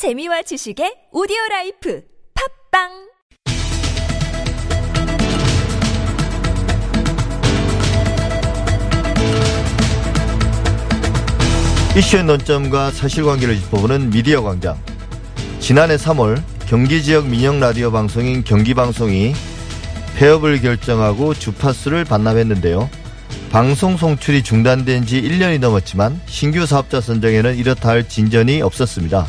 재미와 0.00 0.40
지식의 0.40 1.10
오디오 1.12 1.36
라이프 1.50 2.02
팟빵 2.72 2.88
이슈의 11.98 12.24
논점과 12.24 12.92
사실관계를 12.92 13.56
짚어보는 13.56 14.08
미디어 14.08 14.40
광장. 14.42 14.82
지난해 15.58 15.96
3월 15.96 16.42
경기 16.66 17.02
지역 17.02 17.28
민영 17.28 17.60
라디오 17.60 17.92
방송인 17.92 18.42
경기방송이 18.42 19.34
폐업을 20.16 20.62
결정하고 20.62 21.34
주파수를 21.34 22.06
반납했는데요. 22.06 22.88
방송 23.50 23.98
송출이 23.98 24.44
중단된 24.44 25.04
지 25.04 25.20
1년이 25.20 25.60
넘었지만 25.60 26.18
신규 26.24 26.64
사업자 26.64 27.02
선정에는 27.02 27.54
이렇다 27.54 27.90
할 27.90 28.08
진전이 28.08 28.62
없었습니다. 28.62 29.26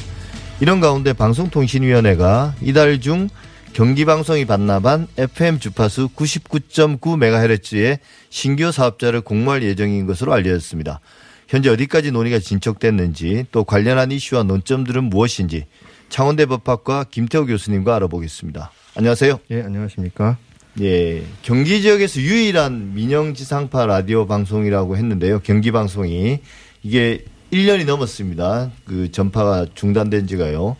이런 0.61 0.79
가운데 0.79 1.11
방송통신위원회가 1.13 2.53
이달 2.61 3.01
중 3.01 3.29
경기방송이 3.73 4.45
반납한 4.45 5.07
FM 5.17 5.57
주파수 5.57 6.09
99.9MHz의 6.09 7.97
신규 8.29 8.71
사업자를 8.71 9.21
공모할 9.21 9.63
예정인 9.63 10.05
것으로 10.05 10.33
알려졌습니다. 10.33 10.99
현재 11.47 11.71
어디까지 11.71 12.11
논의가 12.11 12.37
진척됐는지 12.37 13.47
또 13.51 13.63
관련한 13.63 14.11
이슈와 14.11 14.43
논점들은 14.43 15.05
무엇인지 15.05 15.65
창원대 16.09 16.45
법학과 16.45 17.05
김태호 17.05 17.47
교수님과 17.47 17.95
알아보겠습니다. 17.95 18.71
안녕하세요. 18.95 19.39
예, 19.49 19.63
안녕하십니까. 19.63 20.37
예. 20.79 21.23
경기 21.41 21.81
지역에서 21.81 22.21
유일한 22.21 22.93
민영 22.93 23.33
지상파 23.33 23.87
라디오 23.87 24.27
방송이라고 24.27 24.95
했는데요. 24.95 25.39
경기 25.39 25.71
방송이 25.71 26.39
이게 26.83 27.25
1년이 27.51 27.85
넘었습니다. 27.85 28.71
그 28.85 29.11
전파가 29.11 29.67
중단된 29.73 30.27
지가요. 30.27 30.77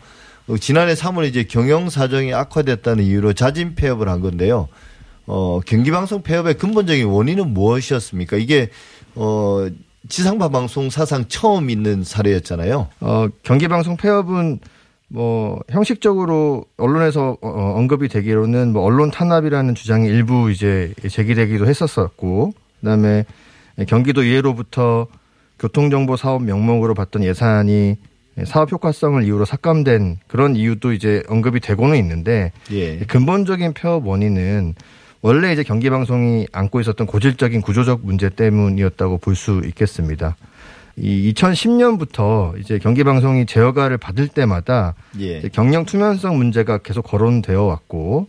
어, 0.48 0.56
지난해 0.58 0.94
3월 0.94 1.28
이제 1.28 1.44
경영 1.44 1.90
사정이 1.90 2.34
악화됐다는 2.34 3.04
이유로 3.04 3.32
자진 3.34 3.74
폐업을 3.74 4.08
한 4.08 4.20
건데요. 4.20 4.68
어, 5.26 5.60
경기 5.66 5.90
방송 5.90 6.22
폐업의 6.22 6.54
근본적인 6.54 7.06
원인은 7.06 7.54
무엇이었습니까? 7.54 8.36
이게 8.36 8.70
어 9.14 9.68
지상파 10.08 10.48
방송 10.48 10.90
사상 10.90 11.26
처음 11.28 11.70
있는 11.70 12.02
사례였잖아요. 12.02 12.88
어, 13.00 13.28
경기방송 13.42 13.96
폐업은 13.96 14.58
뭐 15.08 15.60
형식적으로 15.70 16.64
언론에서 16.76 17.36
어, 17.40 17.48
어, 17.48 17.74
언급이 17.76 18.08
되기로는 18.08 18.72
뭐 18.72 18.82
언론 18.82 19.10
탄압이라는 19.10 19.74
주장이 19.74 20.08
일부 20.08 20.50
이제 20.50 20.92
제기되기도 21.08 21.66
했었었고 21.66 22.52
그다음에 22.80 23.24
경기도 23.86 24.22
의회로부터 24.22 25.06
교통정보 25.62 26.16
사업 26.16 26.42
명목으로 26.42 26.94
받던 26.94 27.22
예산이 27.22 27.96
사업 28.44 28.72
효과성을 28.72 29.22
이유로 29.22 29.44
삭감된 29.44 30.18
그런 30.26 30.56
이유도 30.56 30.92
이제 30.92 31.22
언급이 31.28 31.60
되고는 31.60 31.96
있는데 31.98 32.50
예. 32.72 32.98
근본적인 32.98 33.72
폐업 33.74 34.06
원인은 34.06 34.74
원래 35.20 35.52
이제 35.52 35.62
경기방송이 35.62 36.48
안고 36.50 36.80
있었던 36.80 37.06
고질적인 37.06 37.60
구조적 37.60 38.00
문제 38.04 38.28
때문이었다고 38.28 39.18
볼 39.18 39.36
수 39.36 39.62
있겠습니다. 39.64 40.36
이 40.96 41.32
2010년부터 41.32 42.58
이제 42.58 42.78
경기방송이 42.78 43.46
제어가를 43.46 43.98
받을 43.98 44.26
때마다 44.26 44.94
예. 45.20 45.42
경영 45.52 45.84
투명성 45.84 46.36
문제가 46.36 46.78
계속 46.78 47.02
거론되어 47.02 47.62
왔고 47.62 48.26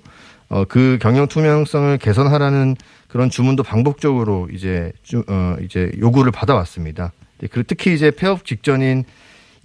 어, 0.50 0.66
그 0.66 1.00
경영 1.02 1.28
투명성을 1.28 1.98
개선하라는 1.98 2.76
그런 3.08 3.32
주문도 3.32 3.64
반복적으로 3.64 4.50
이제 4.54 4.92
주, 5.02 5.24
어, 5.28 5.56
이제 5.64 5.92
요구를 6.00 6.32
받아왔습니다. 6.32 7.12
그 7.52 7.64
특히 7.64 7.94
이제 7.94 8.12
폐업 8.12 8.46
직전인 8.46 9.04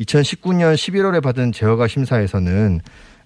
2019년 0.01 0.75
11월에 0.75 1.23
받은 1.23 1.53
제어가 1.53 1.89
심사에서는 1.89 2.81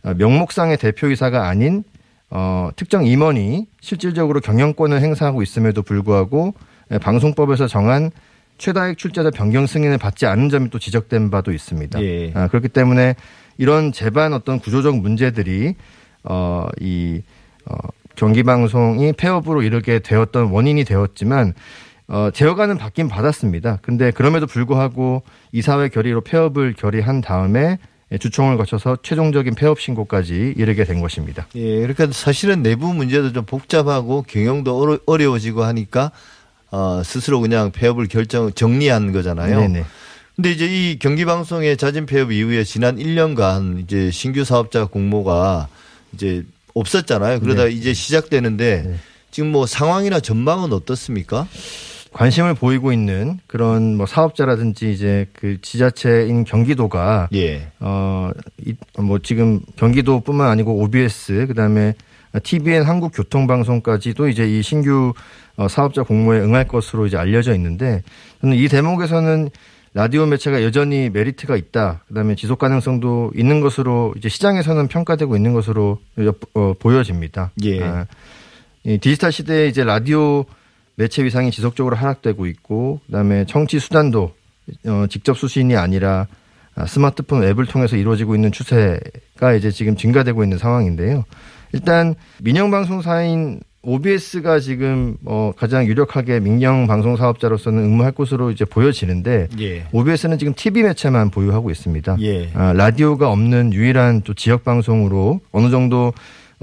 어, 0.05 0.15
명목상의 0.15 0.79
대표이사가 0.79 1.49
아닌 1.49 1.85
어, 2.31 2.71
특정 2.77 3.07
임원이 3.07 3.67
실질적으로 3.81 4.41
경영권을 4.41 5.01
행사하고 5.01 5.43
있음에도 5.43 5.83
불구하고 5.83 6.55
방송법에서 7.01 7.67
정한 7.67 8.11
최다액 8.59 8.97
출자자 8.97 9.31
변경 9.31 9.67
승인을 9.67 9.99
받지 9.99 10.27
않은 10.27 10.49
점이 10.49 10.71
또 10.71 10.79
지적된 10.79 11.31
바도 11.31 11.53
있습니다. 11.53 12.03
예. 12.03 12.33
아, 12.35 12.49
그렇기 12.49 12.69
때문에 12.69 13.17
이런 13.59 13.93
제반 13.93 14.33
어떤 14.33 14.59
구조적 14.59 14.97
문제들이 14.99 15.75
어, 16.25 16.69
이 16.81 17.23
어, 17.67 17.75
경기 18.15 18.43
방송이 18.43 19.13
폐업으로 19.15 19.63
이르게 19.63 19.99
되었던 19.99 20.51
원인이 20.51 20.85
되었지만 20.85 21.55
어, 22.13 22.31
제어가는 22.31 22.77
받긴 22.77 23.09
받았습니다. 23.09 23.79
근데 23.81 24.11
그럼에도 24.11 24.47
불구하고 24.47 25.23
이사회 25.51 25.89
결의로 25.89 26.21
폐업을 26.21 26.75
결의한 26.75 27.23
다음에 27.23 27.79
주총을 28.21 28.59
거쳐서 28.59 28.99
최종적인 29.03 29.55
폐업 29.55 29.81
신고까지 29.81 30.53
이르게 30.59 30.85
된 30.85 31.01
것입니다. 31.01 31.47
예, 31.55 31.77
그러니까 31.77 32.09
사실은 32.13 32.63
내부 32.63 32.93
문제도 32.93 33.33
좀 33.33 33.47
복잡하고 33.47 34.27
경영도 34.29 34.79
어려, 34.79 34.99
어려워지고 35.07 35.65
하니까 35.65 36.13
어, 36.71 37.03
스스로 37.03 37.41
그냥 37.41 37.73
폐업을 37.73 38.09
결정 38.09 38.53
정리한 38.53 39.13
거잖아요. 39.13 39.61
네네. 39.61 39.85
근데 40.37 40.51
이제 40.51 40.67
이 40.67 40.99
경기 40.99 41.25
방송의 41.25 41.79
자진 41.79 42.05
폐업 42.05 42.31
이후에 42.31 42.63
지난 42.65 42.99
1년간 42.99 43.81
이제 43.81 44.11
신규 44.11 44.45
사업자 44.45 44.85
공모가 44.85 45.69
이제 46.13 46.45
없었잖아요. 46.75 47.41
그러다 47.41 47.65
네. 47.65 47.71
이제 47.71 47.95
시작되는데 47.95 48.83
네. 48.87 48.97
지금 49.31 49.51
뭐 49.51 49.65
상황이나 49.65 50.21
전망은 50.21 50.75
어떻습니까? 50.75 51.49
관심을 52.13 52.55
보이고 52.55 52.93
있는 52.93 53.39
그런 53.47 53.97
뭐 53.97 54.07
사업자라든지 54.07 54.93
이제 54.93 55.27
그 55.33 55.61
지자체인 55.61 56.45
경기도가 56.45 57.29
예. 57.35 57.69
어뭐 57.81 59.19
지금 59.23 59.61
경기도뿐만 59.77 60.49
아니고 60.49 60.83
OBS 60.83 61.47
그다음에 61.49 61.95
TVN 62.43 62.83
한국교통방송까지도 62.85 64.29
이제 64.29 64.47
이 64.47 64.63
신규 64.63 65.13
어, 65.57 65.69
사업자 65.69 66.03
공모에 66.03 66.41
응할 66.41 66.67
것으로 66.67 67.07
이제 67.07 67.17
알려져 67.17 67.55
있는데 67.55 68.03
저는 68.41 68.57
이 68.57 68.69
대목에서는 68.69 69.51
라디오 69.95 70.25
매체가 70.25 70.63
여전히 70.63 71.11
메리트가 71.11 71.55
있다. 71.57 72.03
그다음에 72.09 72.35
지속 72.35 72.59
가능성도 72.59 73.33
있는 73.37 73.61
것으로 73.61 74.15
이제 74.17 74.31
시장에서는 74.31 74.89
평가되고 74.89 75.37
있는 75.37 75.53
것으로 75.53 75.99
어, 76.55 76.75
보여집니다. 76.79 77.51
예. 77.65 77.83
아, 77.83 78.07
이 78.85 78.97
디지털 78.97 79.31
시대에 79.31 79.69
이제 79.69 79.85
라디오 79.85 80.47
매체 80.97 81.25
위상이 81.25 81.51
지속적으로 81.51 81.97
하락되고 81.97 82.47
있고 82.47 83.01
그다음에 83.07 83.45
청취 83.47 83.79
수단도 83.79 84.33
어, 84.87 85.07
직접 85.09 85.37
수신이 85.37 85.77
아니라 85.77 86.27
아, 86.75 86.87
스마트폰 86.87 87.45
앱을 87.45 87.67
통해서 87.67 87.97
이루어지고 87.97 88.35
있는 88.35 88.51
추세가 88.53 89.53
이제 89.55 89.71
지금 89.71 89.97
증가되고 89.97 90.43
있는 90.43 90.59
상황인데요. 90.59 91.25
일단 91.73 92.15
민영 92.41 92.71
방송사인 92.71 93.61
OBS가 93.83 94.61
지금 94.61 95.17
어 95.25 95.53
가장 95.57 95.87
유력하게 95.87 96.39
민영 96.39 96.87
방송 96.87 97.17
사업자로서는 97.17 97.83
응모할 97.83 98.13
것으로 98.13 98.53
이제 98.53 98.65
보여지는데 98.65 99.49
예. 99.59 99.85
OBS는 99.91 100.39
지금 100.39 100.55
TV 100.55 100.85
매체만 100.85 101.31
보유하고 101.31 101.71
있습니다. 101.71 102.17
예. 102.21 102.51
아, 102.55 102.73
라디오가 102.73 103.31
없는 103.31 103.73
유일한 103.73 104.23
또 104.23 104.35
지역 104.35 104.63
방송으로 104.63 105.41
어느 105.51 105.71
정도 105.71 106.13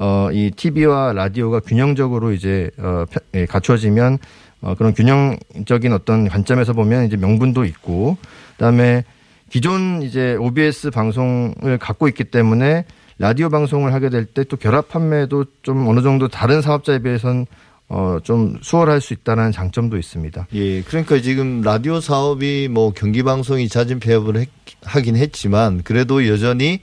어, 0.01 0.29
이 0.31 0.51
TV와 0.55 1.11
라디오가 1.13 1.59
균형적으로 1.59 2.31
이제 2.31 2.71
어, 2.77 3.03
펴- 3.11 3.19
예, 3.33 3.45
갖춰지면 3.45 4.17
어, 4.61 4.73
그런 4.75 4.93
균형적인 4.93 5.91
어떤 5.91 6.29
관점에서 6.29 6.71
보면 6.73 7.05
이제 7.05 7.17
명분도 7.17 7.65
있고 7.65 8.17
그다음에 8.53 9.03
기존 9.49 10.01
이제 10.01 10.35
OBS 10.39 10.91
방송을 10.91 11.77
갖고 11.79 12.07
있기 12.07 12.23
때문에 12.25 12.85
라디오 13.17 13.49
방송을 13.49 13.93
하게 13.93 14.09
될 14.09 14.25
때 14.27 14.43
또 14.45 14.55
결합 14.55 14.88
판매도 14.88 15.43
좀 15.63 15.85
어느 15.88 16.01
정도 16.01 16.29
다른 16.29 16.61
사업자에 16.61 16.99
비해서는 16.99 17.45
어, 17.89 18.19
좀 18.23 18.57
수월할 18.61 19.01
수 19.01 19.13
있다는 19.13 19.51
장점도 19.51 19.97
있습니다. 19.97 20.47
예. 20.53 20.81
그러니까 20.83 21.19
지금 21.19 21.61
라디오 21.61 21.99
사업이 21.99 22.69
뭐 22.71 22.93
경기 22.93 23.23
방송이 23.23 23.67
자진 23.67 23.99
폐업을 23.99 24.38
했- 24.38 24.49
하긴 24.85 25.17
했지만 25.17 25.81
그래도 25.83 26.25
여전히 26.27 26.79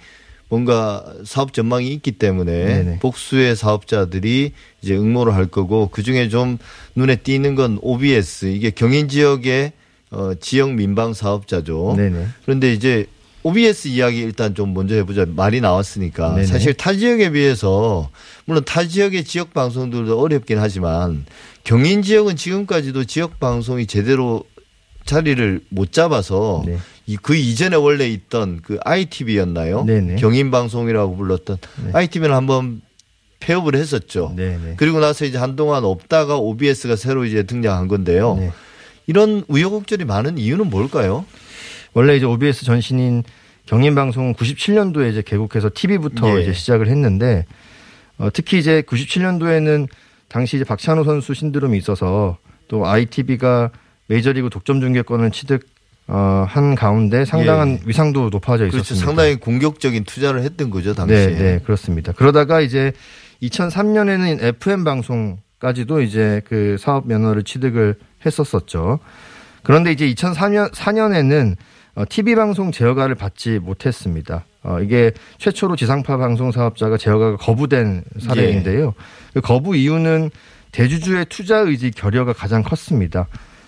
뭔가 0.49 1.05
사업 1.25 1.53
전망이 1.53 1.88
있기 1.94 2.12
때문에 2.12 2.65
네네. 2.65 2.99
복수의 3.00 3.56
사업자들이 3.56 4.53
이제 4.81 4.97
응모를 4.97 5.35
할 5.35 5.47
거고 5.47 5.88
그 5.91 6.03
중에 6.03 6.29
좀 6.29 6.59
눈에 6.94 7.17
띄는 7.17 7.55
건 7.56 7.79
OBS 7.82 8.47
이게 8.47 8.70
경인 8.70 9.09
지역의 9.09 9.73
어, 10.12 10.32
지역 10.41 10.75
민방 10.75 11.15
사업자죠. 11.15 11.94
네네. 11.97 12.26
그런데 12.44 12.73
이제 12.73 13.06
OBS 13.43 13.88
이야기 13.88 14.20
일단 14.20 14.55
좀 14.55 14.73
먼저 14.75 14.94
해보자 14.94 15.25
말이 15.29 15.61
나왔으니까 15.61 16.35
네네. 16.35 16.47
사실 16.47 16.75
타 16.75 16.93
지역에 16.94 17.31
비해서 17.31 18.11
물론 18.44 18.65
타 18.65 18.87
지역의 18.87 19.25
지역 19.25 19.53
방송들도 19.53 20.19
어렵긴 20.20 20.59
하지만 20.59 21.26
경인 21.65 22.03
지역은 22.03 22.37
지금까지도 22.37 23.05
지역 23.05 23.41
방송이 23.41 23.87
제대로 23.87 24.44
자리를 25.06 25.61
못 25.70 25.93
잡아서 25.93 26.62
네. 26.67 26.79
이그 27.06 27.37
이전에 27.37 27.76
원래 27.76 28.08
있던 28.08 28.61
그 28.62 28.79
ITV였나요? 28.85 29.85
네네. 29.85 30.17
경인 30.17 30.50
방송이라고 30.50 31.17
불렀던 31.17 31.56
네. 31.85 31.91
ITV는 31.93 32.35
한번 32.35 32.82
폐업을 33.41 33.76
했었죠. 33.76 34.35
네네. 34.37 34.75
그리고 34.76 34.99
나서 34.99 35.25
이제 35.25 35.38
한동안 35.38 35.85
없다가 35.85 36.38
OBS가 36.38 36.97
새로 36.97 37.25
이제 37.25 37.44
등장한 37.44 37.88
건데요. 37.88 38.35
네. 38.35 38.50
이런 39.06 39.44
우여곡절이 39.47 40.05
많은 40.05 40.37
이유는 40.37 40.69
뭘까요? 40.69 41.25
원래 41.94 42.17
이제 42.17 42.26
OBS 42.26 42.64
전신인 42.64 43.23
경인방송은 43.67 44.35
97년도에 44.35 45.11
이제 45.11 45.23
개국해서 45.23 45.70
TV부터 45.73 46.38
예. 46.38 46.43
이제 46.43 46.53
시작을 46.53 46.88
했는데 46.88 47.47
어, 48.19 48.29
특히 48.32 48.58
이제 48.58 48.82
97년도에는 48.82 49.88
당시 50.29 50.56
이제 50.56 50.64
박찬호 50.64 51.05
선수 51.05 51.35
신드롬이 51.35 51.79
있어서 51.79 52.38
또 52.69 52.87
ITV가 52.87 53.70
메이저리그 54.08 54.50
독점 54.50 54.81
중계권을 54.81 55.31
취득 55.31 55.67
어, 56.08 56.47
한 56.49 56.75
가운데 56.76 57.25
상당한 57.25 57.73
예. 57.73 57.81
위상도 57.85 58.29
높아져 58.31 58.64
그렇죠. 58.64 58.79
있었습니다. 58.79 59.06
상당히 59.06 59.37
공격적인 59.37 60.05
투자를 60.05 60.43
했던 60.43 60.70
거죠 60.70 60.94
당시에. 60.94 61.26
네, 61.26 61.35
네, 61.35 61.58
그렇습니다. 61.64 62.12
그러다가 62.12 62.61
이제 62.61 62.93
2003년에는 63.43 64.43
FM 64.43 64.85
방송까지도 64.85 66.03
이제 66.03 66.43
그 66.44 66.76
사업 66.79 67.08
면허를 67.08 67.43
취득을 67.43 67.97
했었었죠. 68.25 69.00
그런데 69.64 69.91
이제 69.91 70.06
2004년 70.14 70.73
4년에는 70.73 71.56
어, 71.97 72.05
TV 72.08 72.37
방송 72.37 72.70
제어가를 72.70 73.17
받지 73.17 73.58
못했습니다. 73.58 74.44
어, 74.62 74.79
이게 74.81 75.12
최초로 75.38 75.75
지상파 75.75 76.19
방송 76.19 76.53
사업자가 76.53 76.99
제어가가 76.99 77.37
거부된 77.38 78.05
사례인데요. 78.20 78.94
그 79.35 79.41
거부 79.41 79.75
이유는 79.75 80.31
대주주의 80.70 81.25
투자 81.29 81.58
의지 81.58 81.91
결여가 81.91 82.32
가장 82.32 82.62
컸습니다. 82.62 83.26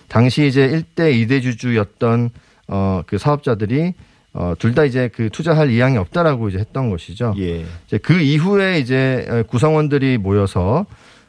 당시 0.09 0.47
이제 0.47 0.67
1대 0.67 1.13
2대 1.13 1.41
주주였던 1.41 2.31
어, 2.67 3.03
그 3.05 3.17
사업자들이 3.17 3.93
어, 4.33 4.53
둘 4.59 4.75
다 4.75 4.83
이제 4.83 5.09
그 5.13 5.29
투자할 5.31 5.69
의향이 5.69 5.97
없다라고 5.97 6.49
이제 6.49 6.59
했던 6.59 6.89
것이죠. 6.89 7.33
예. 7.39 7.65
이제 7.87 7.97
그 7.97 8.19
이후에 8.19 8.79
이제 8.79 9.43
구성원들이 9.49 10.17
모여서 10.17 10.85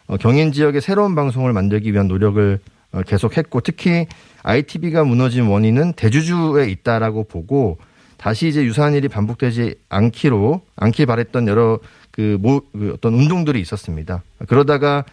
어, 0.06 0.16
경인 0.16 0.52
지역의 0.52 0.80
새로운 0.80 1.14
방송을 1.14 1.52
만들기 1.52 1.92
위한 1.92 2.08
노력을 2.08 2.58
어, 2.92 3.02
계속했고 3.02 3.60
특히 3.60 4.06
ITV가 4.42 5.04
무너진 5.04 5.46
원인은 5.46 5.92
대주주에 5.94 6.68
있다라고 6.70 7.24
보고 7.24 7.78
다시 8.16 8.48
이제 8.48 8.62
유사한 8.64 8.94
일이 8.94 9.08
반복되지 9.08 9.76
않기로 9.88 10.60
않길 10.76 11.06
바랬던 11.06 11.48
여러 11.48 11.78
그, 12.10 12.36
모, 12.40 12.60
그 12.72 12.92
어떤 12.94 13.14
운동들이 13.14 13.60
있었습니다. 13.60 14.22
그러다가 14.46 15.04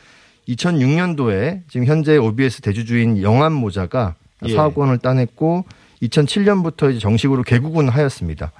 2006년도에 0.47 1.61
지금 1.69 1.85
현재 1.85 2.17
OBS 2.17 2.61
대주주인 2.61 3.21
영암 3.21 3.53
모자가 3.53 4.15
예. 4.45 4.53
사업권을 4.53 4.99
따냈고 4.99 5.65
2007년부터 6.01 6.91
이제 6.91 6.99
정식으로 6.99 7.44
개국은 7.44 7.89
하였습니다. 7.89 8.51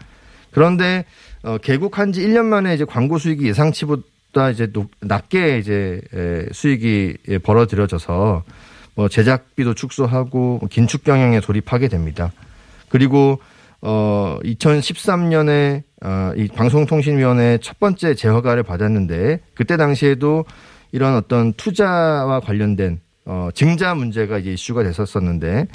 그런데 0.51 1.06
어, 1.44 1.57
개국한 1.57 2.12
지 2.12 2.22
1년 2.22 2.45
만에 2.45 2.74
이제 2.74 2.84
광고 2.84 3.18
수익이 3.18 3.48
예상치보다 3.48 4.50
이제 4.51 4.68
높, 4.72 4.89
낮게 5.01 5.60
이제 5.60 6.01
에, 6.13 6.45
수익이 6.51 7.18
예, 7.28 7.38
벌어들여져서 7.38 8.44
뭐 8.95 9.07
제작비도 9.07 9.75
축소하고 9.75 10.62
긴축 10.72 11.04
경영에 11.04 11.39
돌입하게 11.39 11.88
됩니다. 11.88 12.31
그리고 12.89 13.39
어 13.80 14.39
2013년에 14.44 15.84
어, 16.04 16.31
이 16.36 16.48
방송통신위원회 16.48 17.60
첫 17.62 17.80
번째 17.80 18.16
재허가를 18.16 18.63
받았는데 18.63 19.42
그때 19.54 19.78
당시에도 19.78 20.45
이런 20.92 21.16
어떤 21.16 21.54
투자와 21.54 22.39
관련된 22.39 23.00
어 23.25 23.50
증자 23.54 23.94
문제가 23.94 24.38
이제 24.38 24.54
이슈가 24.54 24.84
됐었었는데 24.84 25.68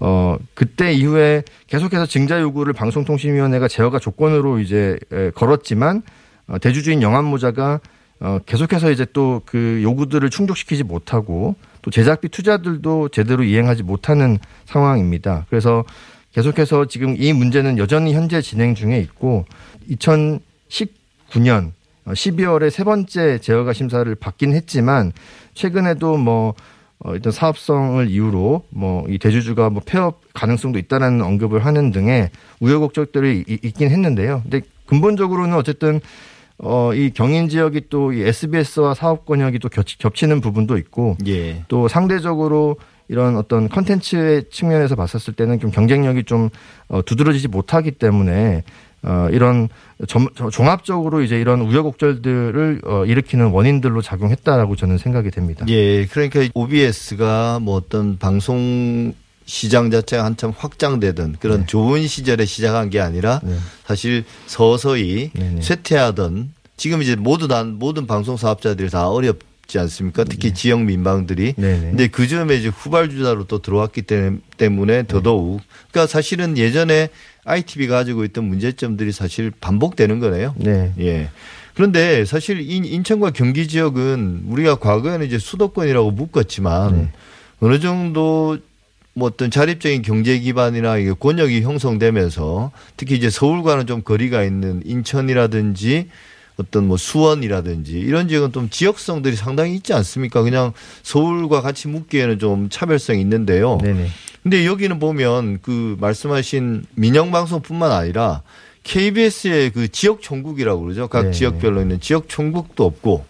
어 0.00 0.36
그때 0.54 0.92
이후에 0.92 1.42
계속해서 1.66 2.06
증자 2.06 2.40
요구를 2.40 2.72
방송통신위원회가 2.72 3.68
제어가 3.68 3.98
조건으로 3.98 4.60
이제 4.60 4.98
에, 5.12 5.30
걸었지만 5.30 6.02
어, 6.48 6.58
대주주인 6.58 7.02
영암모자가 7.02 7.80
어 8.20 8.38
계속해서 8.46 8.90
이제 8.90 9.04
또 9.12 9.42
그 9.46 9.80
요구들을 9.82 10.28
충족시키지 10.30 10.84
못하고 10.84 11.56
또 11.82 11.90
제작비 11.90 12.28
투자들도 12.28 13.08
제대로 13.08 13.42
이행하지 13.42 13.82
못하는 13.82 14.38
상황입니다. 14.66 15.46
그래서 15.50 15.84
계속해서 16.32 16.86
지금 16.86 17.16
이 17.18 17.32
문제는 17.32 17.78
여전히 17.78 18.14
현재 18.14 18.40
진행 18.40 18.74
중에 18.74 18.98
있고 19.00 19.44
2019년 19.90 21.72
12월에 22.06 22.70
세 22.70 22.84
번째 22.84 23.38
제어가 23.38 23.72
심사를 23.72 24.12
받긴 24.14 24.52
했지만 24.54 25.12
최근에도 25.54 26.16
뭐 26.16 26.54
어, 27.04 27.14
일단 27.14 27.32
사업성을 27.32 28.08
이유로 28.08 28.64
뭐 28.70 29.04
이 29.08 29.18
대주주가 29.18 29.70
뭐 29.70 29.82
폐업 29.84 30.20
가능성도 30.34 30.78
있다라는 30.78 31.20
언급을 31.22 31.64
하는 31.64 31.90
등의 31.90 32.30
우여곡절들이 32.60 33.44
이- 33.48 33.58
있긴 33.62 33.90
했는데요. 33.90 34.40
근데 34.42 34.60
근본적으로는 34.86 35.56
어쨌든 35.56 36.00
어, 36.58 36.94
이 36.94 37.10
경인 37.12 37.48
지역이 37.48 37.88
또 37.90 38.12
이 38.12 38.22
SBS와 38.22 38.94
사업 38.94 39.26
권역이 39.26 39.58
또 39.58 39.68
겹치, 39.68 39.98
겹치는 39.98 40.40
부분도 40.40 40.76
있고 40.78 41.16
예. 41.26 41.64
또 41.68 41.88
상대적으로 41.88 42.76
이런 43.08 43.36
어떤 43.36 43.68
컨텐츠의 43.68 44.44
측면에서 44.50 44.94
봤었을 44.94 45.34
때는 45.34 45.58
좀 45.58 45.70
경쟁력이 45.72 46.22
좀 46.24 46.50
어, 46.88 47.02
두드러지지 47.02 47.48
못하기 47.48 47.92
때문에 47.92 48.62
어, 49.04 49.28
이런 49.32 49.68
점, 50.06 50.28
저- 50.36 50.48
종합적으로 50.50 51.22
이제 51.22 51.40
이런 51.40 51.60
우여곡절들을 51.60 52.82
어, 52.84 53.04
일으키는 53.04 53.46
원인들로 53.50 54.00
작용했다라고 54.02 54.76
저는 54.76 54.98
생각이 54.98 55.30
됩니다. 55.30 55.64
예. 55.68 56.06
그러니까 56.06 56.40
OBS가 56.54 57.58
뭐 57.60 57.74
어떤 57.76 58.18
방송 58.18 59.12
시장 59.44 59.90
자체가 59.90 60.24
한참 60.24 60.52
확장되던 60.56 61.36
그런 61.40 61.60
네. 61.60 61.66
좋은 61.66 62.06
시절에 62.06 62.44
시작한 62.44 62.90
게 62.90 63.00
아니라 63.00 63.40
네. 63.42 63.56
사실 63.84 64.24
서서히 64.46 65.30
네네. 65.34 65.62
쇠퇴하던 65.62 66.52
지금 66.76 67.02
이제 67.02 67.16
모두 67.16 67.48
다 67.48 67.64
모든 67.64 68.06
방송 68.06 68.36
사업자들이 68.36 68.88
다 68.88 69.08
어렵지 69.08 69.78
않습니까? 69.80 70.24
특히 70.24 70.54
지역 70.54 70.82
민방들이. 70.84 71.54
네네. 71.56 71.80
근데 71.80 72.06
그 72.06 72.28
점에 72.28 72.54
이제 72.54 72.68
후발주자로 72.68 73.44
또 73.44 73.58
들어왔기 73.60 74.02
때- 74.02 74.32
때문에 74.58 75.06
더더욱 75.08 75.60
그러니까 75.90 76.10
사실은 76.10 76.56
예전에 76.56 77.08
ITV가 77.44 77.96
가지고 77.96 78.24
있던 78.24 78.44
문제점들이 78.44 79.12
사실 79.12 79.50
반복되는 79.60 80.20
거네요. 80.20 80.54
네. 80.58 80.92
예. 81.00 81.28
그런데 81.74 82.24
사실 82.24 82.60
인- 82.60 82.84
인천과 82.84 83.30
경기 83.30 83.66
지역은 83.66 84.44
우리가 84.48 84.76
과거에는 84.76 85.26
이제 85.26 85.38
수도권이라고 85.38 86.10
묶었지만 86.12 86.96
네. 86.96 87.08
어느 87.60 87.80
정도 87.80 88.58
뭐 89.14 89.28
어떤 89.28 89.50
자립적인 89.50 90.02
경제 90.02 90.38
기반이나 90.38 90.96
이게 90.98 91.12
권역이 91.12 91.62
형성되면서 91.62 92.72
특히 92.96 93.16
이제 93.16 93.28
서울과는 93.30 93.86
좀 93.86 94.02
거리가 94.02 94.42
있는 94.44 94.82
인천이라든지 94.84 96.08
어떤 96.56 96.86
뭐 96.86 96.96
수원이라든지 96.96 97.92
이런 97.98 98.28
지역은 98.28 98.52
좀 98.52 98.68
지역성들이 98.70 99.36
상당히 99.36 99.74
있지 99.74 99.92
않습니까? 99.94 100.42
그냥 100.42 100.72
서울과 101.02 101.62
같이 101.62 101.88
묶기에는 101.88 102.38
좀 102.38 102.68
차별성이 102.68 103.20
있는데요. 103.22 103.78
네네. 103.82 104.08
근데 104.42 104.66
여기는 104.66 104.98
보면 104.98 105.60
그 105.62 105.96
말씀하신 106.00 106.84
민영방송뿐만 106.94 107.92
아니라 107.92 108.42
KBS의 108.84 109.70
그 109.70 109.88
지역 109.90 110.20
총국이라고 110.22 110.82
그러죠. 110.82 111.06
각 111.08 111.26
네. 111.26 111.30
지역별로 111.30 111.80
있는 111.80 112.00
지역 112.00 112.28
총국도 112.28 112.84
없고 112.84 113.24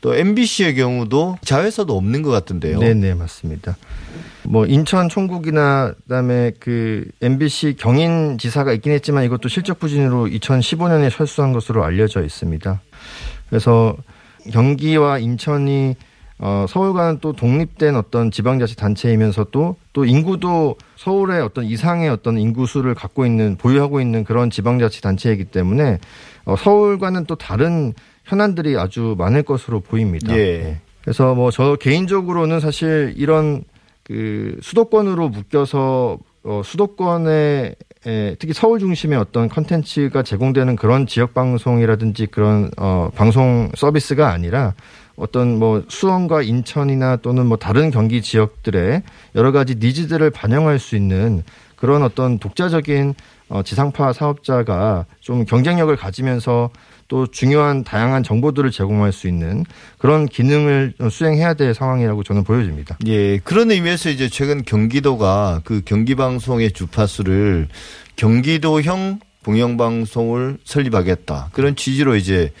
또 0.00 0.14
MBC의 0.14 0.74
경우도 0.74 1.38
자회사도 1.42 1.96
없는 1.96 2.22
것 2.22 2.30
같은데요. 2.30 2.78
네 2.80 2.94
네 2.94 3.14
맞습니다. 3.14 3.76
뭐 4.42 4.66
인천 4.66 5.08
총국이나 5.08 5.94
그다음에 6.04 6.52
그 6.60 7.08
MBC 7.22 7.76
경인 7.78 8.38
지사가 8.38 8.72
있긴 8.72 8.92
했지만 8.92 9.24
이것도 9.24 9.48
실적 9.48 9.78
부진으로 9.78 10.26
2015년에 10.26 11.10
철수한 11.10 11.52
것으로 11.52 11.84
알려져 11.84 12.22
있습니다. 12.22 12.80
그래서 13.48 13.96
경기와 14.52 15.18
인천이 15.18 15.96
어, 16.38 16.66
서울과는 16.68 17.18
또 17.20 17.32
독립된 17.32 17.96
어떤 17.96 18.30
지방자치단체이면서도 18.30 19.76
또 19.92 20.04
인구도 20.04 20.76
서울의 20.96 21.40
어떤 21.40 21.64
이상의 21.64 22.08
어떤 22.10 22.38
인구수를 22.38 22.94
갖고 22.94 23.24
있는 23.24 23.56
보유하고 23.56 24.00
있는 24.00 24.24
그런 24.24 24.50
지방자치단체이기 24.50 25.46
때문에 25.46 25.98
어, 26.44 26.56
서울과는 26.56 27.24
또 27.26 27.36
다른 27.36 27.94
현안들이 28.24 28.76
아주 28.76 29.14
많을 29.18 29.42
것으로 29.42 29.80
보입니다. 29.80 30.36
예. 30.36 30.58
네. 30.58 30.80
그래서 31.02 31.34
뭐 31.34 31.50
저 31.52 31.76
개인적으로는 31.76 32.60
사실 32.60 33.14
이런 33.16 33.62
그 34.02 34.58
수도권으로 34.60 35.28
묶여서 35.30 36.18
어 36.44 36.62
수도권에 36.64 37.74
에, 38.06 38.34
특히 38.38 38.52
서울 38.52 38.78
중심의 38.78 39.18
어떤 39.18 39.48
컨텐츠가 39.48 40.22
제공되는 40.22 40.76
그런 40.76 41.06
지역 41.06 41.34
방송이라든지 41.34 42.26
그런 42.26 42.70
어 42.76 43.10
방송 43.14 43.70
서비스가 43.76 44.30
아니라 44.30 44.74
어떤 45.16 45.58
뭐 45.58 45.82
수원과 45.88 46.42
인천이나 46.42 47.16
또는 47.16 47.46
뭐 47.46 47.56
다른 47.56 47.90
경기 47.90 48.22
지역들의 48.22 49.02
여러 49.34 49.52
가지 49.52 49.76
니즈들을 49.76 50.30
반영할 50.30 50.78
수 50.78 50.96
있는 50.96 51.42
그런 51.76 52.02
어떤 52.02 52.38
독자적인 52.38 53.14
어 53.48 53.62
지상파 53.62 54.12
사업자가 54.12 55.06
좀 55.20 55.44
경쟁력을 55.44 55.94
가지면서 55.94 56.70
또 57.08 57.26
중요한 57.28 57.84
다양한 57.84 58.22
정보들을 58.24 58.70
제공할 58.72 59.12
수 59.12 59.28
있는 59.28 59.64
그런 59.98 60.26
기능을 60.26 60.94
수행해야 61.08 61.54
될 61.54 61.72
상황이라고 61.72 62.24
저는 62.24 62.42
보여집니다. 62.42 62.98
예, 63.06 63.38
그런 63.38 63.70
의미에서 63.70 64.10
이제 64.10 64.28
최근 64.28 64.64
경기도가 64.64 65.60
그 65.64 65.82
경기방송의 65.84 66.72
주파수를 66.72 67.68
경기도형 68.16 69.20
공영방송을 69.44 70.58
설립하겠다. 70.64 71.50
그런 71.52 71.76
취지로 71.76 72.16
이제 72.16 72.52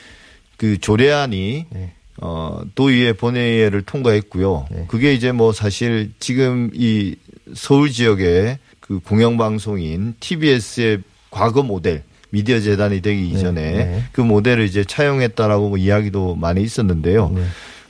그 0.56 0.78
조례안이 0.78 1.66
네. 1.68 1.92
어, 2.20 2.62
도의회 2.74 3.12
본회의를 3.12 3.82
통과했고요. 3.82 4.66
네. 4.70 4.84
그게 4.88 5.12
이제 5.12 5.32
뭐 5.32 5.52
사실 5.52 6.12
지금 6.18 6.70
이 6.74 7.16
서울 7.54 7.90
지역의 7.90 8.58
그 8.80 9.00
공영방송인 9.00 10.14
TBS의 10.20 11.02
과거 11.30 11.62
모델 11.62 12.04
미디어 12.30 12.60
재단이 12.60 13.02
되기 13.02 13.22
네, 13.22 13.28
이전에 13.28 13.72
네. 13.72 14.04
그 14.12 14.20
모델을 14.20 14.64
이제 14.64 14.84
차용했다라고 14.84 15.68
뭐 15.70 15.78
이야기도 15.78 16.34
많이 16.34 16.62
있었는데요. 16.62 17.30
네. 17.34 17.42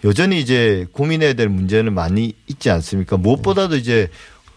여전히 0.05 0.41
이제 0.41 0.87
고민해야 0.93 1.33
될 1.33 1.49
문제는 1.49 1.93
많이 1.95 2.35
있지 2.47 2.71
않습니까? 2.71 3.17
무엇보다도 3.17 3.77
이제 3.77 4.09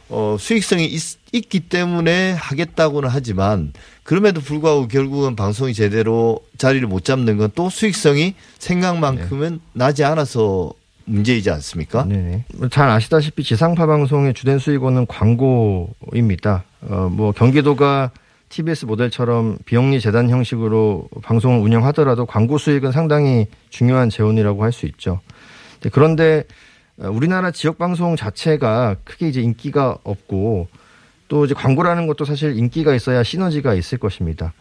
어 0.09 0.37
수익성이 0.39 0.85
있, 0.85 1.19
기 1.49 1.59
때문에 1.59 2.31
하겠다고는 2.31 3.09
하지만 3.09 3.71
그럼에도 4.03 4.41
불구하고 4.41 4.87
결국은 4.87 5.35
방송이 5.35 5.73
제대로 5.75 6.39
자리를 6.57 6.87
못 6.87 7.05
잡는 7.05 7.37
건 7.37 7.51
또 7.55 7.69
수익성이 7.69 8.33
생각만큼은 8.57 9.59
나지 9.73 10.03
않아서 10.03 10.71
문제이지 11.05 11.49
않습니까? 11.51 12.05
네네. 12.05 12.45
잘 12.71 12.89
아시다시피 12.89 13.43
지상파 13.43 13.85
방송의 13.87 14.33
주된 14.33 14.59
수익원은 14.59 15.07
광고입니다. 15.07 16.63
어, 16.81 17.09
뭐 17.11 17.31
경기도가 17.31 18.11
TBS 18.49 18.85
모델처럼 18.85 19.57
비영리 19.65 20.01
재단 20.01 20.29
형식으로 20.29 21.07
방송을 21.23 21.59
운영하더라도 21.59 22.25
광고 22.25 22.57
수익은 22.57 22.91
상당히 22.91 23.47
중요한 23.69 24.09
재원이라고 24.09 24.63
할 24.63 24.71
수 24.71 24.85
있죠. 24.87 25.19
네, 25.81 25.89
그런데 25.91 26.39
어, 26.39 26.45
우리나라 27.07 27.51
지역 27.51 27.77
방송 27.77 28.15
자체가 28.15 28.97
크게 29.03 29.29
이제 29.29 29.41
인기가 29.41 29.97
없고 30.03 30.67
또 31.29 31.45
이제 31.45 31.53
광고라는 31.53 32.07
것도 32.07 32.25
사실 32.25 32.57
인기가 32.57 32.93
있어야 32.93 33.23
시너지가 33.23 33.73
있을 33.73 33.97
것입니다. 33.97 34.53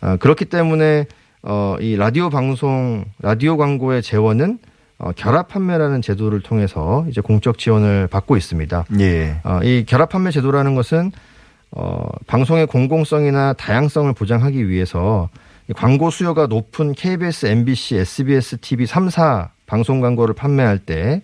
아, 0.00 0.16
그렇기 0.16 0.46
때문에 0.46 1.06
어, 1.42 1.76
이 1.80 1.96
라디오 1.96 2.30
방송, 2.30 3.04
라디오 3.20 3.56
광고의 3.56 4.02
재원은 4.02 4.58
어, 4.98 5.12
결합 5.12 5.48
판매라는 5.48 6.02
제도를 6.02 6.40
통해서 6.40 7.06
이제 7.08 7.20
공적 7.20 7.58
지원을 7.58 8.08
받고 8.08 8.36
있습니다. 8.36 8.84
예. 9.00 9.40
어, 9.44 9.60
이 9.62 9.84
결합 9.86 10.08
판매 10.10 10.30
제도라는 10.30 10.74
것은 10.74 11.12
어, 11.70 12.08
방송의 12.26 12.66
공공성이나 12.66 13.52
다양성을 13.52 14.12
보장하기 14.12 14.68
위해서 14.68 15.28
이 15.68 15.72
광고 15.72 16.10
수요가 16.10 16.46
높은 16.46 16.94
KBS, 16.94 17.46
MBC, 17.46 17.96
SBS, 17.96 18.58
TV 18.58 18.86
3사 18.86 19.50
방송 19.66 20.00
광고를 20.00 20.34
판매할 20.34 20.78
때 20.78 21.22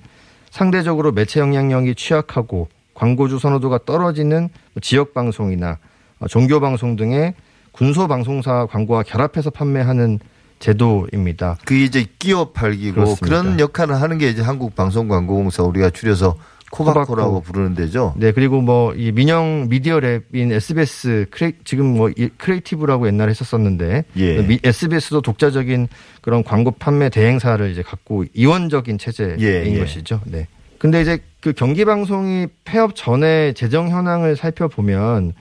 상대적으로 0.54 1.10
매체 1.10 1.40
영향력이 1.40 1.96
취약하고 1.96 2.68
광고주 2.94 3.40
선호도가 3.40 3.80
떨어지는 3.84 4.50
지역 4.80 5.12
방송이나 5.12 5.78
어, 6.20 6.28
종교 6.28 6.60
방송 6.60 6.94
등의 6.94 7.34
군소 7.72 8.06
방송사 8.06 8.66
광고와 8.66 9.02
결합해서 9.02 9.50
판매하는 9.50 10.20
제도입니다. 10.60 11.58
그게 11.64 11.82
이제 11.82 12.06
끼어 12.20 12.52
팔기고 12.52 12.94
그렇습니다. 12.94 13.26
그런 13.26 13.58
역할을 13.58 14.00
하는 14.00 14.16
게 14.18 14.28
이제 14.28 14.42
한국 14.42 14.76
방송광고공사 14.76 15.64
우리가 15.64 15.90
줄여서 15.90 16.36
코바코라고 16.76 17.30
코바코. 17.30 17.40
부르는 17.42 17.74
데죠. 17.74 18.14
네, 18.16 18.32
그리고 18.32 18.60
뭐 18.60 18.92
이 18.96 19.12
민영 19.12 19.66
미디어렙인 19.68 20.52
SBS 20.52 21.26
크레 21.30 21.52
지금 21.64 21.86
뭐 21.96 22.10
이- 22.10 22.28
크리에이티브라고 22.36 23.06
옛날에 23.06 23.30
했었었는데 23.30 24.04
예. 24.16 24.42
미- 24.42 24.58
SBS도 24.62 25.20
독자적인 25.22 25.88
그런 26.20 26.42
광고 26.44 26.70
판매 26.70 27.08
대행사를 27.08 27.70
이제 27.70 27.82
갖고 27.82 28.24
이원적인 28.34 28.98
체제인 28.98 29.40
예, 29.40 29.64
예. 29.66 29.78
것이죠. 29.78 30.20
네. 30.26 30.46
근데 30.78 31.00
이제 31.00 31.18
그 31.40 31.52
경기 31.52 31.84
방송이 31.84 32.46
폐업 32.64 32.94
전에 32.94 33.52
재정 33.54 33.88
현황을 33.90 34.36
살펴보면 34.36 35.32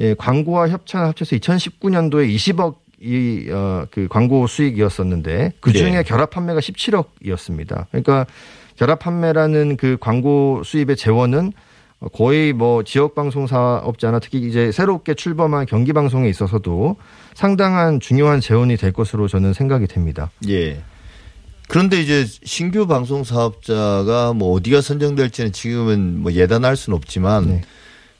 예, 0.00 0.14
광고와 0.14 0.68
협찬 0.68 1.04
합쳐서 1.06 1.36
2019년도에 1.36 2.32
20억 2.34 2.76
이 3.00 3.48
어 3.52 3.86
그 3.92 4.08
광고 4.10 4.46
수익이었었는데 4.48 5.52
그 5.60 5.72
중에 5.72 5.90
네. 5.92 6.02
결합 6.02 6.30
판매가 6.30 6.58
17억이었습니다. 6.58 7.86
그러니까 7.90 8.26
결합 8.78 9.00
판매라는 9.00 9.76
그 9.76 9.96
광고 10.00 10.62
수입의 10.64 10.96
재원은 10.96 11.52
거의 12.12 12.52
뭐 12.52 12.84
지역 12.84 13.16
방송 13.16 13.48
사업자나 13.48 14.20
특히 14.20 14.38
이제 14.38 14.70
새롭게 14.70 15.14
출범한 15.14 15.66
경기 15.66 15.92
방송에 15.92 16.28
있어서도 16.28 16.96
상당한 17.34 17.98
중요한 17.98 18.40
재원이 18.40 18.76
될 18.76 18.92
것으로 18.92 19.26
저는 19.26 19.52
생각이 19.52 19.88
됩니다. 19.88 20.30
예. 20.48 20.80
그런데 21.66 22.00
이제 22.00 22.24
신규 22.44 22.86
방송 22.86 23.24
사업자가 23.24 24.32
뭐 24.32 24.52
어디가 24.52 24.80
선정될지는 24.80 25.52
지금은 25.52 26.22
뭐 26.22 26.32
예단할 26.32 26.76
수는 26.76 26.96
없지만 26.96 27.48
네. 27.48 27.60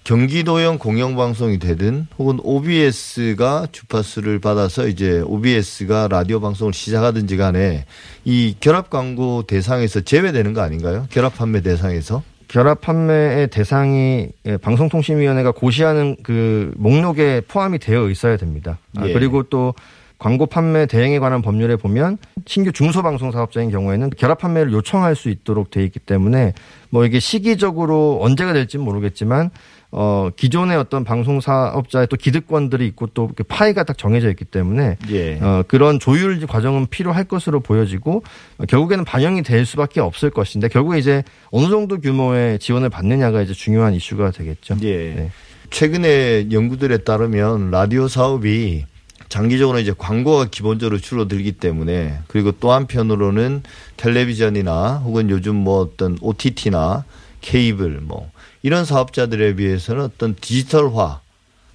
경기도형 0.09 0.79
공영방송이 0.79 1.59
되든 1.59 2.07
혹은 2.19 2.39
OBS가 2.43 3.67
주파수를 3.71 4.39
받아서 4.39 4.89
이제 4.89 5.21
OBS가 5.21 6.09
라디오 6.09 6.41
방송을 6.41 6.73
시작하든지 6.73 7.37
간에 7.37 7.85
이 8.25 8.57
결합 8.59 8.89
광고 8.89 9.43
대상에서 9.43 10.01
제외되는 10.01 10.55
거 10.55 10.63
아닌가요? 10.63 11.07
결합 11.11 11.37
판매 11.37 11.61
대상에서? 11.61 12.23
결합 12.49 12.81
판매의 12.81 13.49
대상이 13.49 14.29
예, 14.47 14.57
방송통신위원회가 14.57 15.51
고시하는 15.51 16.17
그 16.23 16.73
목록에 16.79 17.43
포함이 17.47 17.79
되어 17.79 18.09
있어야 18.09 18.39
됩니다. 18.39 18.79
아, 18.97 19.07
예. 19.07 19.13
그리고 19.13 19.43
또 19.43 19.75
광고 20.19 20.47
판매 20.47 20.87
대행에 20.87 21.19
관한 21.19 21.43
법률에 21.43 21.77
보면 21.77 22.17
신규 22.47 22.73
중소방송 22.73 23.31
사업자인 23.31 23.71
경우에는 23.71 24.11
결합 24.17 24.39
판매를 24.39 24.73
요청할 24.73 25.15
수 25.15 25.29
있도록 25.29 25.71
돼 25.71 25.85
있기 25.85 26.01
때문에 26.01 26.55
뭐 26.91 27.05
이게 27.05 27.21
시기적으로 27.21 28.19
언제가 28.23 28.55
될지는 28.55 28.87
모르겠지만 28.87 29.51
어 29.91 30.29
기존의 30.37 30.77
어떤 30.77 31.03
방송 31.03 31.41
사업자의 31.41 32.09
또 32.09 32.17
기득권들이 32.17 32.87
있고 32.89 33.07
또 33.09 33.31
파이가 33.49 33.85
딱 33.85 33.97
정해져 33.97 34.29
있기 34.29 34.45
때문에 34.45 34.99
예. 35.11 35.39
어, 35.41 35.65
그런 35.67 35.99
조율 35.99 36.47
과정은 36.47 36.89
필요할 36.89 37.25
것으로 37.25 37.61
보여지고 37.61 38.23
어, 38.59 38.65
결국에는 38.67 39.07
반영이 39.07 39.43
될 39.43 39.65
수밖에 39.65 40.01
없을 40.01 40.29
것인데 40.29 40.69
결국에 40.69 40.99
이제 40.99 41.23
어느 41.51 41.71
정도 41.71 42.01
규모의 42.01 42.59
지원을 42.59 42.91
받느냐가 42.91 43.41
이제 43.41 43.55
중요한 43.55 43.95
이슈가 43.95 44.31
되겠죠. 44.31 44.77
예. 44.83 45.15
네. 45.15 45.31
최근에 45.71 46.49
연구들에 46.51 46.99
따르면 46.99 47.71
라디오 47.71 48.09
사업이 48.09 48.85
장기적으로 49.29 49.79
이제 49.79 49.93
광고가 49.97 50.47
기본적으로 50.51 50.99
줄어들기 50.99 51.53
때문에 51.53 52.19
그리고 52.29 52.53
또 52.53 52.73
한편으로는 52.73 53.63
텔레비전이나 53.97 55.03
혹은 55.05 55.31
요즘 55.31 55.57
뭐 55.57 55.81
어떤 55.81 56.19
OTT나 56.21 57.05
케이블 57.41 58.01
뭐 58.03 58.31
이런 58.63 58.85
사업자들에 58.85 59.57
비해서는 59.57 60.05
어떤 60.05 60.35
디지털화 60.35 61.21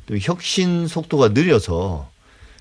또 0.06 0.18
혁신 0.18 0.88
속도가 0.88 1.30
느려서 1.30 2.10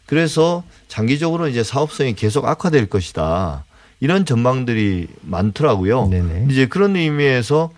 그래서 0.06 0.62
장기적으로 0.88 1.48
이제 1.48 1.62
사업성이 1.64 2.14
계속 2.14 2.46
악화될 2.46 2.88
것이다. 2.88 3.64
이런 4.00 4.24
전망들이 4.26 5.06
많더라고요. 5.22 6.08
네네. 6.08 6.48
이제 6.50 6.66
그런 6.66 6.96
의미에서 6.96 7.70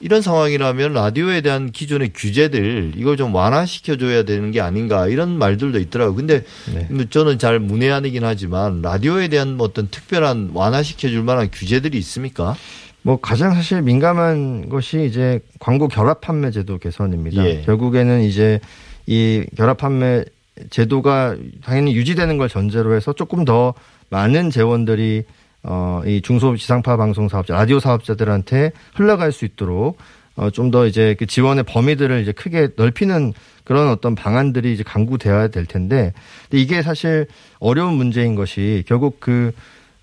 이런 0.00 0.22
상황이라면 0.22 0.94
라디오에 0.94 1.42
대한 1.42 1.70
기존의 1.70 2.12
규제들 2.14 2.94
이걸 2.96 3.16
좀 3.16 3.34
완화시켜 3.34 3.96
줘야 3.96 4.24
되는 4.24 4.50
게 4.50 4.60
아닌가 4.60 5.06
이런 5.06 5.38
말들도 5.38 5.78
있더라고요. 5.78 6.16
근데 6.16 6.44
네. 6.72 6.88
저는 7.10 7.38
잘 7.38 7.58
문외한이긴 7.58 8.24
하지만 8.24 8.82
라디오에 8.82 9.28
대한 9.28 9.56
뭐 9.56 9.66
어떤 9.66 9.88
특별한 9.88 10.50
완화시켜 10.54 11.08
줄 11.08 11.22
만한 11.22 11.50
규제들이 11.52 11.98
있습니까? 11.98 12.56
뭐 13.02 13.18
가장 13.18 13.54
사실 13.54 13.82
민감한 13.82 14.68
것이 14.68 15.04
이제 15.06 15.40
광고 15.58 15.88
결합 15.88 16.20
판매 16.20 16.50
제도 16.50 16.78
개선입니다. 16.78 17.44
예. 17.44 17.62
결국에는 17.62 18.22
이제 18.22 18.60
이 19.06 19.44
결합 19.56 19.78
판매 19.78 20.24
제도가 20.68 21.36
당연히 21.64 21.94
유지되는 21.94 22.36
걸 22.36 22.48
전제로 22.48 22.94
해서 22.94 23.12
조금 23.12 23.44
더 23.44 23.74
많은 24.10 24.50
재원들이 24.50 25.24
어, 25.62 26.02
이 26.06 26.20
중소 26.22 26.56
지상파 26.56 26.96
방송 26.96 27.28
사업자, 27.28 27.54
라디오 27.54 27.80
사업자들한테 27.80 28.72
흘러갈 28.94 29.32
수 29.32 29.44
있도록 29.44 29.98
어, 30.36 30.50
좀 30.50 30.70
더 30.70 30.86
이제 30.86 31.14
그 31.18 31.26
지원의 31.26 31.64
범위들을 31.64 32.20
이제 32.22 32.32
크게 32.32 32.70
넓히는 32.76 33.32
그런 33.64 33.88
어떤 33.88 34.14
방안들이 34.14 34.72
이제 34.72 34.82
강구되어야 34.82 35.48
될 35.48 35.66
텐데, 35.66 36.12
근데 36.48 36.62
이게 36.62 36.82
사실 36.82 37.26
어려운 37.58 37.94
문제인 37.94 38.34
것이 38.34 38.84
결국 38.86 39.20
그 39.20 39.52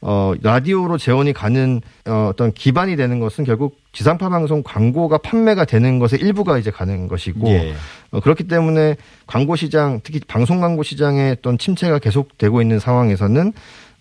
어, 0.01 0.33
라디오로 0.41 0.97
재원이 0.97 1.33
가는 1.33 1.81
어, 2.07 2.29
어떤 2.31 2.51
기반이 2.53 2.95
되는 2.95 3.19
것은 3.19 3.43
결국 3.45 3.79
지상파 3.93 4.29
방송 4.29 4.61
광고가 4.63 5.17
판매가 5.19 5.65
되는 5.65 5.99
것의 5.99 6.21
일부가 6.21 6.57
이제 6.59 6.69
가는 6.69 7.07
것이고 7.07 7.47
예. 7.49 7.73
어, 8.11 8.19
그렇기 8.19 8.43
때문에 8.47 8.95
광고 9.25 9.55
시장 9.55 9.99
특히 10.03 10.19
방송 10.27 10.61
광고 10.61 10.83
시장의 10.83 11.37
어떤 11.39 11.57
침체가 11.57 11.99
계속되고 11.99 12.61
있는 12.61 12.79
상황에서는 12.79 13.53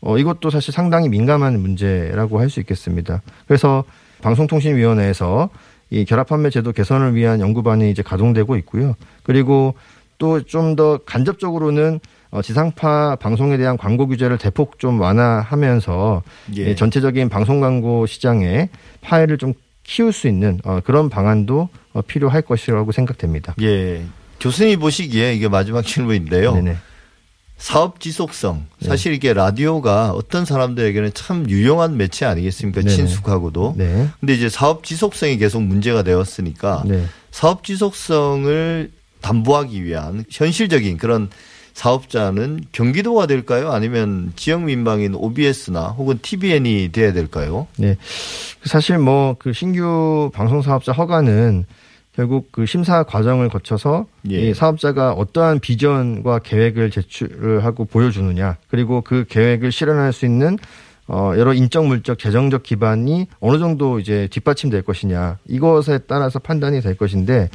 어, 0.02 0.18
이것도 0.18 0.50
사실 0.50 0.72
상당히 0.72 1.08
민감한 1.08 1.58
문제라고 1.60 2.38
할 2.40 2.50
수 2.50 2.60
있겠습니다. 2.60 3.22
그래서 3.46 3.84
방송통신위원회에서 4.22 5.48
이 5.90 6.04
결합 6.04 6.28
판매 6.28 6.50
제도 6.50 6.72
개선을 6.72 7.14
위한 7.14 7.40
연구반이 7.40 7.90
이제 7.90 8.02
가동되고 8.02 8.56
있고요. 8.56 8.94
그리고 9.22 9.74
또 10.18 10.40
좀 10.42 10.76
더 10.76 10.98
간접적으로는 10.98 11.96
어, 11.96 12.00
지상파 12.42 13.16
방송에 13.16 13.56
대한 13.56 13.76
광고 13.76 14.06
규제를 14.06 14.38
대폭 14.38 14.78
좀 14.78 15.00
완화하면서 15.00 16.22
예. 16.56 16.70
이 16.70 16.76
전체적인 16.76 17.28
방송 17.28 17.60
광고 17.60 18.06
시장의 18.06 18.68
파해를 19.00 19.38
좀 19.38 19.54
키울 19.84 20.12
수 20.12 20.26
있는 20.28 20.60
어, 20.64 20.80
그런 20.84 21.08
방안도 21.08 21.68
어, 21.92 22.02
필요할 22.02 22.42
것이라고 22.42 22.92
생각됩니다. 22.92 23.54
예. 23.62 24.04
교수님이 24.40 24.76
보시기에 24.76 25.34
이게 25.34 25.48
마지막 25.48 25.82
질문인데요. 25.82 26.54
네네. 26.54 26.76
사업 27.56 28.00
지속성. 28.00 28.66
네. 28.80 28.88
사실 28.88 29.14
이게 29.14 29.32
라디오가 29.32 30.10
어떤 30.10 30.44
사람들에게는 30.44 31.12
참 31.14 31.48
유용한 31.48 31.96
매체 31.96 32.26
아니겠습니까? 32.26 32.82
네네. 32.82 32.94
친숙하고도. 32.94 33.74
네. 33.78 34.08
근데 34.20 34.34
이제 34.34 34.48
사업 34.48 34.84
지속성이 34.84 35.38
계속 35.38 35.62
문제가 35.62 36.02
되었으니까 36.02 36.82
네. 36.86 37.06
사업 37.30 37.64
지속성을 37.64 38.90
담보하기 39.22 39.84
위한 39.84 40.24
현실적인 40.30 40.98
그런 40.98 41.30
사업자는 41.76 42.60
경기도가 42.72 43.26
될까요? 43.26 43.70
아니면 43.70 44.32
지역 44.34 44.62
민방인 44.62 45.14
OBS나 45.14 45.88
혹은 45.88 46.18
TVN이 46.22 46.88
돼야 46.90 47.12
될까요? 47.12 47.66
네. 47.76 47.96
사실 48.64 48.98
뭐 48.98 49.36
그 49.38 49.52
신규 49.52 50.30
방송 50.32 50.62
사업자 50.62 50.92
허가는 50.92 51.66
결국 52.14 52.50
그 52.50 52.64
심사 52.64 53.02
과정을 53.02 53.50
거쳐서 53.50 54.06
예. 54.30 54.40
이 54.40 54.54
사업자가 54.54 55.12
어떠한 55.12 55.60
비전과 55.60 56.38
계획을 56.38 56.90
제출을 56.90 57.62
하고 57.62 57.84
보여주느냐 57.84 58.56
그리고 58.68 59.02
그 59.02 59.26
계획을 59.28 59.70
실현할 59.70 60.14
수 60.14 60.24
있는 60.24 60.56
어 61.08 61.34
여러 61.36 61.52
인적 61.52 61.86
물적 61.86 62.18
재정적 62.18 62.62
기반이 62.62 63.26
어느 63.38 63.58
정도 63.58 64.00
이제 64.00 64.28
뒷받침될 64.32 64.82
것이냐 64.82 65.38
이것에 65.46 65.98
따라서 66.08 66.38
판단이 66.38 66.80
될 66.80 66.96
것인데 66.96 67.50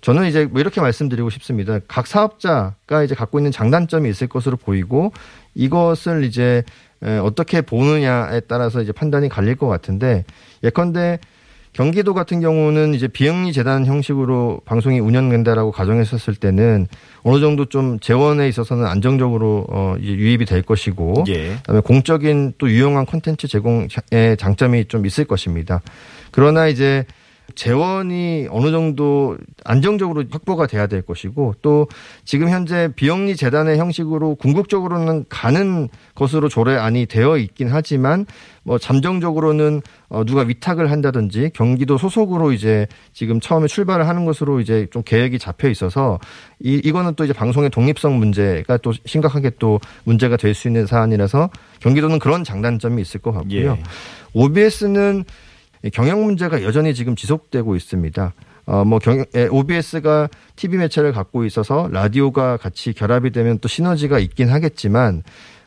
저는 0.00 0.26
이제 0.26 0.44
뭐 0.46 0.60
이렇게 0.60 0.80
말씀드리고 0.80 1.30
싶습니다. 1.30 1.80
각 1.88 2.06
사업자가 2.06 3.02
이제 3.04 3.14
갖고 3.14 3.38
있는 3.38 3.50
장단점이 3.50 4.08
있을 4.10 4.28
것으로 4.28 4.56
보이고 4.56 5.12
이것을 5.54 6.24
이제 6.24 6.62
에, 7.02 7.18
어떻게 7.18 7.60
보느냐에 7.60 8.40
따라서 8.40 8.80
이제 8.80 8.92
판단이 8.92 9.28
갈릴 9.28 9.56
것 9.56 9.68
같은데 9.68 10.24
예컨대 10.62 11.18
경기도 11.72 12.14
같은 12.14 12.40
경우는 12.40 12.94
이제 12.94 13.06
비영리 13.06 13.52
재단 13.52 13.86
형식으로 13.86 14.62
방송이 14.64 14.98
운영된다라고 14.98 15.70
가정했었을 15.70 16.34
때는 16.34 16.88
어느 17.22 17.40
정도 17.40 17.66
좀 17.66 18.00
재원에 18.00 18.48
있어서는 18.48 18.86
안정적으로 18.86 19.64
어 19.68 19.94
이제 20.00 20.12
유입이 20.12 20.44
될 20.44 20.62
것이고 20.62 21.24
예. 21.28 21.56
그다음에 21.58 21.80
공적인 21.80 22.54
또 22.58 22.68
유용한 22.68 23.06
콘텐츠 23.06 23.46
제공의 23.46 24.36
장점이 24.38 24.86
좀 24.86 25.06
있을 25.06 25.24
것입니다. 25.24 25.80
그러나 26.32 26.66
이제 26.66 27.04
재원이 27.54 28.48
어느 28.50 28.70
정도 28.70 29.36
안정적으로 29.64 30.24
확보가 30.30 30.66
돼야 30.66 30.86
될 30.86 31.02
것이고 31.02 31.54
또 31.62 31.88
지금 32.24 32.50
현재 32.50 32.90
비영리 32.94 33.36
재단의 33.36 33.78
형식으로 33.78 34.34
궁극적으로는 34.34 35.24
가는 35.28 35.88
것으로 36.14 36.48
조례안이 36.48 37.06
되어 37.06 37.38
있긴 37.38 37.68
하지만 37.70 38.26
뭐 38.64 38.76
잠정적으로는 38.78 39.80
어 40.10 40.24
누가 40.24 40.42
위탁을 40.42 40.90
한다든지 40.90 41.50
경기도 41.54 41.96
소속으로 41.96 42.52
이제 42.52 42.86
지금 43.14 43.40
처음에 43.40 43.66
출발을 43.66 44.06
하는 44.06 44.24
것으로 44.26 44.60
이제 44.60 44.86
좀 44.90 45.02
계획이 45.02 45.38
잡혀 45.38 45.68
있어서 45.68 46.18
이 46.60 46.80
이거는 46.84 47.14
또 47.14 47.24
이제 47.24 47.32
방송의 47.32 47.70
독립성 47.70 48.18
문제가 48.18 48.76
또 48.78 48.92
심각하게 49.06 49.52
또 49.58 49.80
문제가 50.04 50.36
될 50.36 50.54
수 50.58 50.66
있는 50.66 50.86
사안이라서 50.86 51.50
경기도는 51.80 52.18
그런 52.18 52.42
장단점이 52.42 53.00
있을 53.00 53.20
것 53.20 53.32
같고요. 53.32 53.70
예. 53.70 53.82
OBS는 54.32 55.24
경영 55.92 56.24
문제가 56.24 56.62
여전히 56.62 56.94
지금 56.94 57.16
지속되고 57.16 57.76
있습니다. 57.76 58.32
어, 58.66 58.84
뭐, 58.84 58.98
경, 58.98 59.24
OBS가 59.50 60.28
TV 60.56 60.78
매체를 60.78 61.12
갖고 61.12 61.44
있어서 61.46 61.88
라디오가 61.90 62.58
같이 62.58 62.92
결합이 62.92 63.30
되면 63.30 63.58
또 63.60 63.68
시너지가 63.68 64.18
있긴 64.18 64.50
하겠지만, 64.50 65.22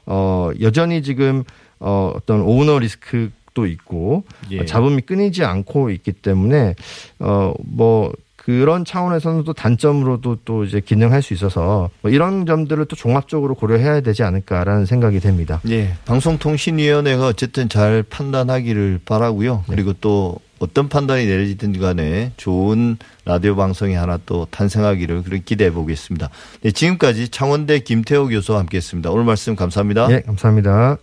어, 0.05 0.51
여전히 0.61 1.01
지금, 1.01 1.43
어, 1.79 2.11
어떤 2.15 2.41
오너 2.41 2.77
리스크도 2.77 3.65
있고, 3.65 4.23
예. 4.51 4.65
잡음이 4.65 5.01
끊이지 5.01 5.43
않고 5.43 5.89
있기 5.89 6.11
때문에, 6.11 6.75
어, 7.19 7.53
뭐, 7.63 8.13
그런 8.43 8.85
차원에서는 8.85 9.43
또 9.43 9.53
단점으로도 9.53 10.39
또 10.45 10.63
이제 10.63 10.79
기능할 10.79 11.21
수 11.21 11.35
있어서 11.35 11.91
뭐 12.01 12.09
이런 12.09 12.47
점들을 12.47 12.85
또 12.85 12.95
종합적으로 12.95 13.53
고려해야 13.53 14.01
되지 14.01 14.23
않을까라는 14.23 14.87
생각이 14.87 15.19
됩니다. 15.19 15.61
예. 15.69 15.93
방송통신위원회가 16.05 17.27
어쨌든 17.27 17.69
잘 17.69 18.01
판단하기를 18.01 19.01
바라고요. 19.05 19.63
그리고 19.69 19.93
또 20.01 20.37
어떤 20.57 20.89
판단이 20.89 21.27
내려지든 21.27 21.79
간에 21.79 22.31
좋은 22.37 22.97
라디오 23.25 23.55
방송이 23.55 23.93
하나 23.93 24.17
또 24.25 24.47
탄생하기를 24.49 25.21
그렇게 25.21 25.43
기대해 25.43 25.71
보겠습니다. 25.71 26.29
네, 26.61 26.71
지금까지 26.71 27.29
창원대 27.29 27.79
김태호 27.79 28.27
교수와 28.29 28.59
함께했습니다. 28.59 29.11
오늘 29.11 29.23
말씀 29.23 29.55
감사합니다. 29.55 30.11
예, 30.11 30.21
감사합니다. 30.21 30.97